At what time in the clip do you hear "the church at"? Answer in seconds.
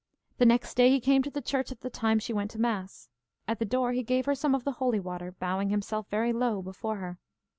1.29-1.81